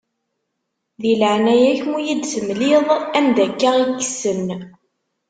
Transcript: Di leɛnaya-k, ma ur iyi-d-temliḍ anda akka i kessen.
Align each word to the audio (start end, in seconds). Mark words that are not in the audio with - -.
Di 1.01 1.11
leɛnaya-k, 1.19 1.81
ma 1.87 1.95
ur 1.97 2.01
iyi-d-temliḍ 2.03 2.87
anda 3.17 3.41
akka 3.47 3.69
i 3.81 3.85
kessen. 3.99 4.47